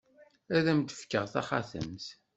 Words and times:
Ad 0.55 0.65
am-d-fkeɣ 0.71 1.25
taxatemt. 1.33 2.05